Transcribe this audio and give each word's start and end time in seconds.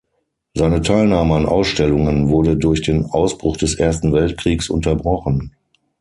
Seine 0.55 0.81
Teilnahme 0.81 1.35
an 1.35 1.45
Ausstellungen 1.45 2.29
wurde 2.29 2.57
durch 2.57 2.81
den 2.81 3.05
Ausbruch 3.05 3.57
des 3.57 3.75
Ersten 3.77 4.11
Weltkriegs 4.13 4.67
unterbrochen. 4.67 5.55